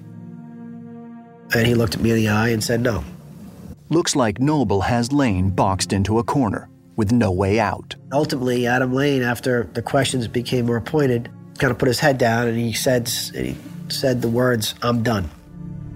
[1.53, 3.03] And he looked at me in the eye and said, No.
[3.89, 7.95] Looks like Noble has Lane boxed into a corner with no way out.
[8.13, 11.29] Ultimately, Adam Lane, after the questions became more pointed,
[11.59, 13.57] kind of put his head down and he said, he
[13.89, 15.29] said the words, I'm done.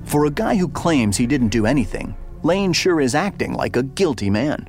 [0.04, 3.84] For a guy who claims he didn't do anything, Lane sure is acting like a
[3.84, 4.68] guilty man.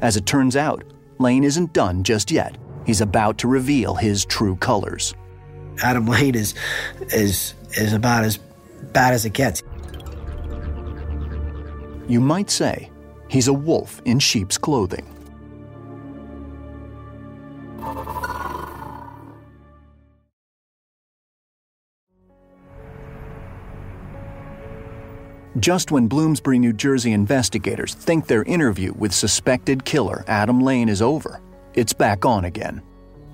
[0.00, 0.84] As it turns out,
[1.20, 2.56] Lane isn't done just yet.
[2.86, 5.14] He's about to reveal his true colors.
[5.82, 6.54] Adam Lane is
[7.12, 8.38] is is about as
[8.92, 9.62] bad as it gets.
[12.08, 12.90] You might say
[13.28, 15.06] he's a wolf in sheep's clothing.
[25.58, 31.02] Just when Bloomsbury, New Jersey investigators think their interview with suspected killer Adam Lane is
[31.02, 31.40] over,
[31.74, 32.80] it's back on again.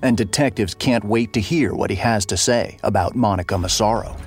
[0.01, 4.17] And detectives can't wait to hear what he has to say about Monica Massaro.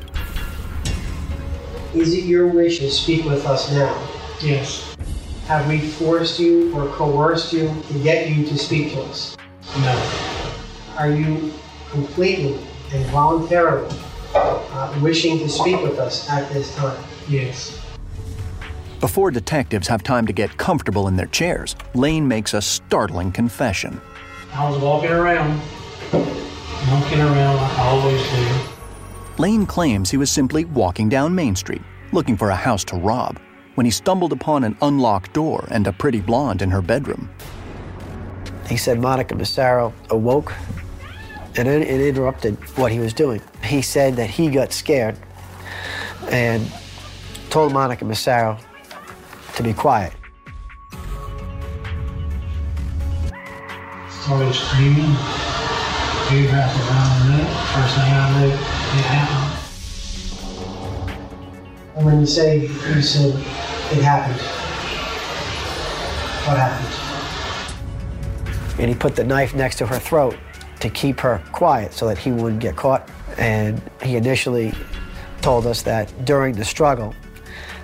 [1.92, 4.08] Is it your wish to speak with us now?
[4.40, 4.96] Yes.
[5.48, 9.36] Have we forced you or coerced you to get you to speak to us?
[9.80, 10.12] No.
[10.96, 11.52] Are you
[11.90, 12.56] completely
[12.92, 13.92] and voluntarily
[14.32, 17.02] uh, wishing to speak with us at this time?
[17.28, 17.79] Yes.
[19.00, 23.98] Before detectives have time to get comfortable in their chairs, Lane makes a startling confession.
[24.52, 25.58] I was walking around,
[26.12, 29.42] walking around like I always do.
[29.42, 31.80] Lane claims he was simply walking down Main Street,
[32.12, 33.40] looking for a house to rob,
[33.74, 37.30] when he stumbled upon an unlocked door and a pretty blonde in her bedroom.
[38.68, 40.52] He said Monica Massaro awoke
[41.56, 43.40] and it, it interrupted what he was doing.
[43.64, 45.16] He said that he got scared
[46.30, 46.70] and
[47.48, 48.58] told Monica Massaro
[49.56, 50.12] to be quiet.
[54.08, 55.16] Started screaming.
[56.28, 57.48] He wrapped around the neck.
[57.74, 59.50] First thing I knew, it happened.
[61.96, 64.40] And when you say you said it happened,
[66.46, 66.88] what happened?
[68.80, 70.36] And he put the knife next to her throat
[70.80, 73.10] to keep her quiet so that he wouldn't get caught.
[73.36, 74.72] And he initially
[75.42, 77.14] told us that during the struggle,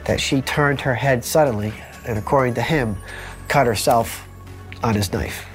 [0.07, 1.73] that she turned her head suddenly
[2.07, 2.97] and according to him,
[3.49, 4.27] cut herself
[4.83, 5.47] on his knife.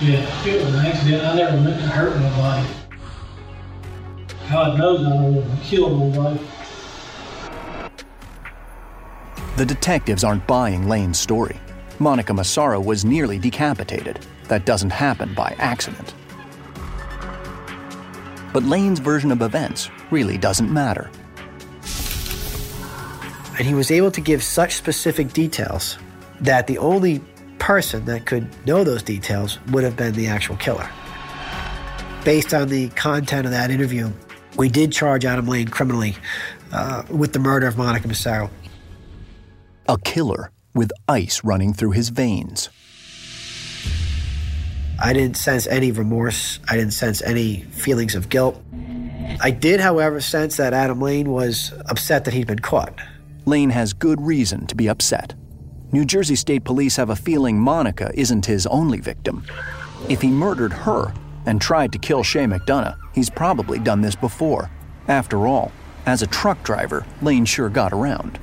[0.00, 1.22] Yeah, it was an accident.
[1.24, 2.68] I never meant to hurt nobody.
[4.50, 6.40] God knows I don't want to kill nobody.
[9.56, 11.58] The detectives aren't buying Lane's story.
[12.00, 14.18] Monica Massaro was nearly decapitated.
[14.48, 16.12] That doesn't happen by accident.
[18.52, 21.10] But Lane's version of events really doesn't matter.
[23.58, 25.98] And he was able to give such specific details
[26.40, 27.20] that the only
[27.58, 30.88] person that could know those details would have been the actual killer.
[32.24, 34.10] Based on the content of that interview,
[34.56, 36.16] We did charge Adam Lane criminally
[36.72, 38.50] uh, with the murder of Monica Massaro.
[39.88, 42.70] A killer with ice running through his veins.
[45.02, 46.60] I didn't sense any remorse.
[46.68, 48.62] I didn't sense any feelings of guilt.
[49.40, 52.96] I did, however, sense that Adam Lane was upset that he'd been caught.
[53.46, 55.34] Lane has good reason to be upset.
[55.92, 59.44] New Jersey State Police have a feeling Monica isn't his only victim.
[60.08, 61.12] If he murdered her
[61.44, 64.70] and tried to kill Shay McDonough, he's probably done this before.
[65.08, 65.72] After all,
[66.06, 68.38] as a truck driver, Lane sure got around.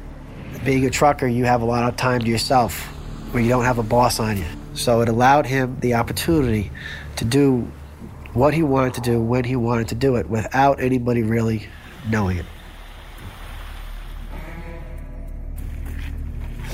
[0.63, 2.85] Being a trucker, you have a lot of time to yourself
[3.33, 4.45] where you don't have a boss on you.
[4.75, 6.71] So it allowed him the opportunity
[7.15, 7.71] to do
[8.33, 11.67] what he wanted to do when he wanted to do it without anybody really
[12.09, 12.45] knowing it.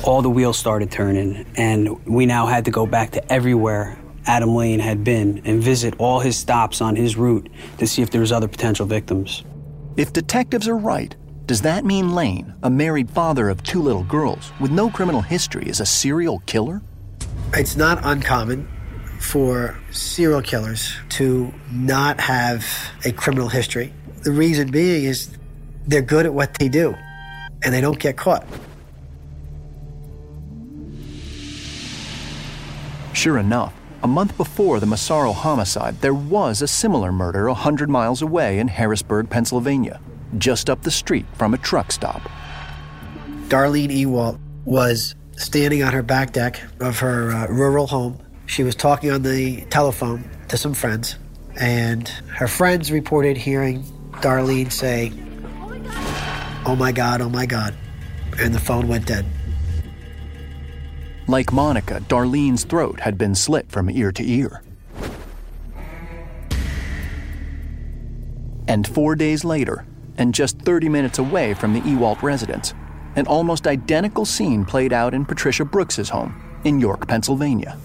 [0.03, 4.55] All the wheels started turning, and we now had to go back to everywhere Adam
[4.55, 8.21] Lane had been and visit all his stops on his route to see if there
[8.21, 9.43] was other potential victims.
[9.95, 14.51] If detectives are right, does that mean Lane, a married father of two little girls
[14.59, 16.81] with no criminal history, is a serial killer?
[17.53, 18.67] It's not uncommon
[19.19, 22.65] for serial killers to not have
[23.05, 23.93] a criminal history.
[24.23, 25.37] The reason being is
[25.87, 26.95] they're good at what they do
[27.63, 28.45] and they don't get caught.
[33.17, 37.89] Sure enough, a month before the Massaro homicide, there was a similar murder a 100
[37.89, 39.99] miles away in Harrisburg, Pennsylvania,
[40.37, 42.21] just up the street from a truck stop.
[43.47, 48.19] Darlene Ewalt was standing on her back deck of her uh, rural home.
[48.45, 51.17] She was talking on the telephone to some friends,
[51.59, 53.81] and her friends reported hearing
[54.21, 55.11] Darlene say,
[56.67, 57.73] Oh my God, oh my God.
[58.37, 59.25] And the phone went dead.
[61.29, 64.61] Like Monica, Darlene's throat had been slit from ear to ear.
[68.69, 69.85] And four days later,
[70.17, 72.73] and just 30 minutes away from the Ewalt residence,
[73.17, 77.77] an almost identical scene played out in Patricia Brooks's home in York, Pennsylvania.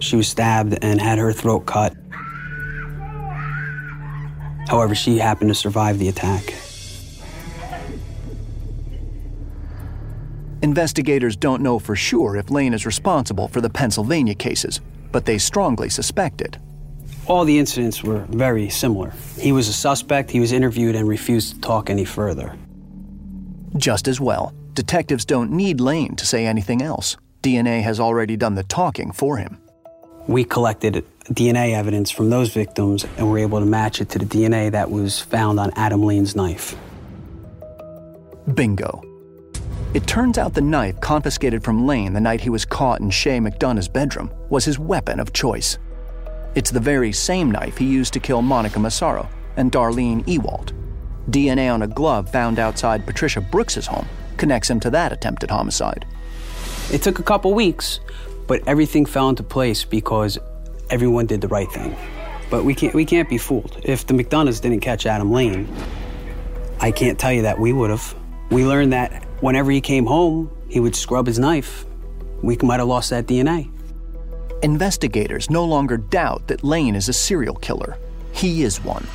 [0.00, 1.96] She was stabbed and had her throat cut.
[4.68, 6.54] However, she happened to survive the attack.
[10.64, 14.80] Investigators don't know for sure if Lane is responsible for the Pennsylvania cases,
[15.12, 16.56] but they strongly suspect it.
[17.26, 19.12] All the incidents were very similar.
[19.38, 22.56] He was a suspect, he was interviewed, and refused to talk any further.
[23.76, 27.18] Just as well, detectives don't need Lane to say anything else.
[27.42, 29.58] DNA has already done the talking for him.
[30.28, 34.24] We collected DNA evidence from those victims and were able to match it to the
[34.24, 36.74] DNA that was found on Adam Lane's knife.
[38.54, 39.02] Bingo.
[39.94, 43.38] It turns out the knife confiscated from Lane the night he was caught in Shay
[43.38, 45.78] McDonough's bedroom was his weapon of choice.
[46.56, 50.72] It's the very same knife he used to kill Monica Massaro and Darlene Ewalt.
[51.30, 56.04] DNA on a glove found outside Patricia Brooks's home connects him to that attempted homicide.
[56.92, 58.00] It took a couple weeks,
[58.48, 60.38] but everything fell into place because
[60.90, 61.96] everyone did the right thing.
[62.50, 63.80] But we can't we can't be fooled.
[63.84, 65.72] If the McDonoughs didn't catch Adam Lane,
[66.80, 68.12] I can't tell you that we would have.
[68.50, 71.84] We learned that whenever he came home, he would scrub his knife.
[72.42, 73.70] We might have lost that DNA.
[74.62, 77.98] Investigators no longer doubt that Lane is a serial killer.
[78.32, 79.06] He is one.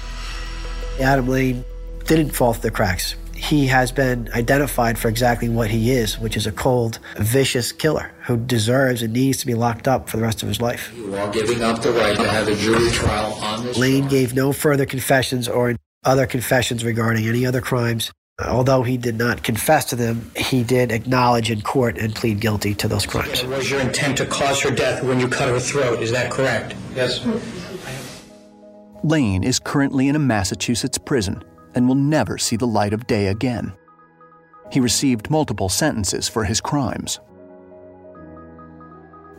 [0.99, 1.65] Adam Lane
[2.05, 3.15] didn't fall through the cracks.
[3.34, 8.11] He has been identified for exactly what he is, which is a cold, vicious killer
[8.27, 10.93] who deserves and needs to be locked up for the rest of his life.
[10.95, 13.77] You are giving up the right to have a jury trial on this.
[13.80, 18.11] Lane gave no further confessions or other confessions regarding any other crimes.
[18.48, 22.74] Although he did not confess to them, he did acknowledge in court and plead guilty
[22.76, 23.44] to those crimes.
[23.44, 26.02] Was your intent to cause her death when you cut her throat?
[26.02, 26.74] Is that correct?
[26.96, 27.26] Yes.
[29.04, 31.44] Lane is currently in a Massachusetts prison
[31.76, 33.74] and will never see the light of day again.
[34.72, 37.20] He received multiple sentences for his crimes.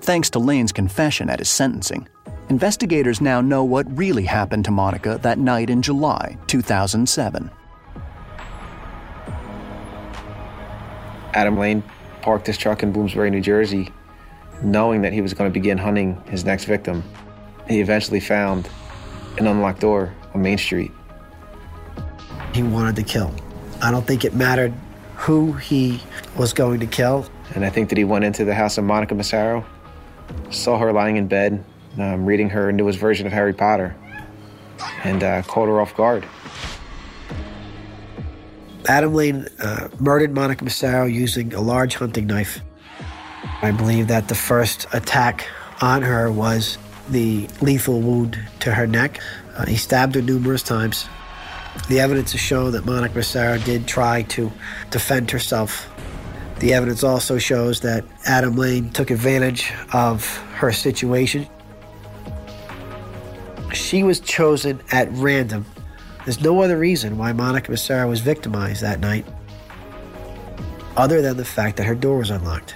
[0.02, 2.08] Thanks to Lane's confession at his sentencing,
[2.48, 7.50] investigators now know what really happened to Monica that night in July 2007.
[11.34, 11.82] Adam Lane
[12.22, 13.90] parked his truck in Bloomsbury, New Jersey,
[14.62, 17.02] knowing that he was going to begin hunting his next victim.
[17.68, 18.68] He eventually found
[19.38, 20.90] an unlocked door on Main Street.
[22.52, 23.32] He wanted to kill.
[23.80, 24.74] I don't think it mattered
[25.16, 26.00] who he
[26.36, 27.26] was going to kill.
[27.54, 29.64] And I think that he went into the house of Monica Massaro,
[30.50, 31.64] saw her lying in bed,
[31.98, 33.96] um, reading her newest version of Harry Potter,
[35.04, 36.26] and uh, caught her off guard.
[38.88, 42.60] Adam Lane uh, murdered Monica Massaro using a large hunting knife.
[43.62, 45.46] I believe that the first attack
[45.80, 46.78] on her was
[47.10, 49.20] the lethal wound to her neck.
[49.56, 51.08] Uh, he stabbed her numerous times.
[51.88, 54.50] The evidence has shown that Monica Massaro did try to
[54.90, 55.88] defend herself.
[56.58, 61.46] The evidence also shows that Adam Lane took advantage of her situation.
[63.72, 65.64] She was chosen at random.
[66.24, 69.26] There's no other reason why Monica Massaro was victimized that night
[70.96, 72.74] other than the fact that her door was unlocked.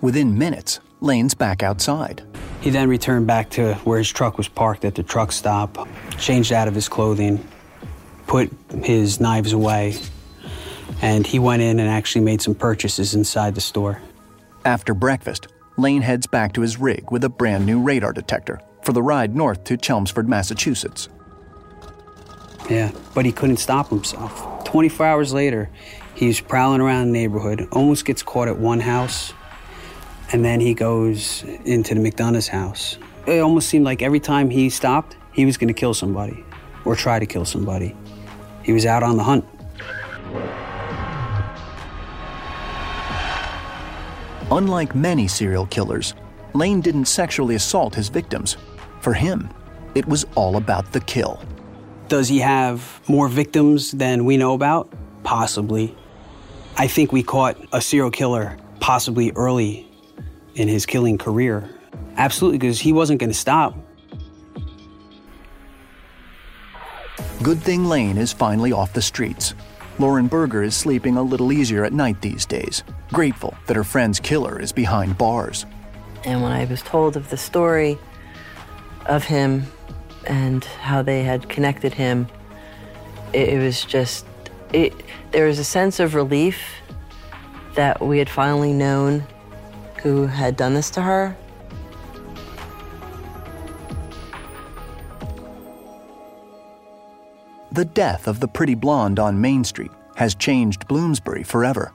[0.00, 2.22] Within minutes, Lane's back outside.
[2.60, 6.52] He then returned back to where his truck was parked at the truck stop, changed
[6.52, 7.46] out of his clothing,
[8.26, 8.50] put
[8.82, 9.96] his knives away,
[11.02, 14.00] and he went in and actually made some purchases inside the store.
[14.64, 18.92] After breakfast, Lane heads back to his rig with a brand new radar detector for
[18.92, 21.08] the ride north to Chelmsford, Massachusetts.
[22.68, 24.64] Yeah, but he couldn't stop himself.
[24.64, 25.70] 24 hours later,
[26.14, 29.32] he's prowling around the neighborhood, almost gets caught at one house,
[30.32, 32.98] and then he goes into the McDonough's house.
[33.26, 36.44] It almost seemed like every time he stopped, he was going to kill somebody
[36.84, 37.96] or try to kill somebody.
[38.62, 39.46] He was out on the hunt.
[44.50, 46.14] Unlike many serial killers,
[46.54, 48.56] Lane didn't sexually assault his victims.
[49.00, 49.50] For him,
[49.94, 51.42] it was all about the kill.
[52.08, 54.90] Does he have more victims than we know about?
[55.24, 55.94] Possibly.
[56.76, 59.86] I think we caught a serial killer possibly early
[60.54, 61.68] in his killing career.
[62.16, 63.76] Absolutely, because he wasn't going to stop.
[67.42, 69.54] Good thing Lane is finally off the streets.
[69.98, 74.18] Lauren Berger is sleeping a little easier at night these days, grateful that her friend's
[74.18, 75.66] killer is behind bars.
[76.24, 77.98] And when I was told of the story
[79.06, 79.64] of him
[80.28, 82.28] and how they had connected him,
[83.32, 84.26] it, it was just,
[84.72, 84.92] it,
[85.32, 86.60] there was a sense of relief
[87.74, 89.24] that we had finally known
[90.02, 91.36] who had done this to her.
[97.72, 101.92] The death of the pretty blonde on Main Street has changed Bloomsbury forever.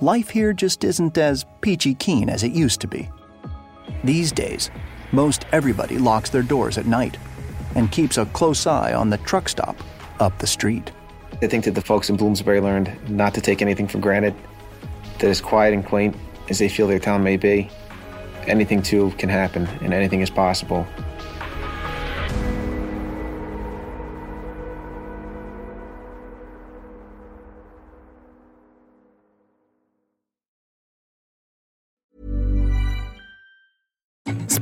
[0.00, 3.08] Life here just isn't as peachy keen as it used to be.
[4.02, 4.70] These days,
[5.12, 7.16] most everybody locks their doors at night
[7.74, 9.76] and keeps a close eye on the truck stop
[10.20, 10.90] up the street.
[11.42, 14.34] I think that the folks in Bloomsbury learned not to take anything for granted,
[15.18, 16.16] that as quiet and quaint
[16.48, 17.70] as they feel their town may be,
[18.46, 20.86] anything too can happen and anything is possible.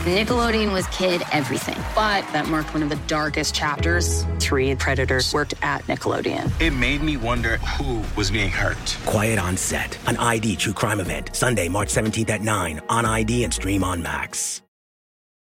[0.00, 4.24] Nickelodeon was kid everything, but that marked one of the darkest chapters.
[4.38, 6.50] Three predators worked at Nickelodeon.
[6.58, 8.96] It made me wonder who was being hurt.
[9.04, 11.36] Quiet on Set, an ID true crime event.
[11.36, 14.62] Sunday, March 17th at 9 on ID and stream on Max.